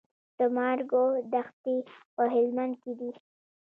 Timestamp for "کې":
2.81-2.91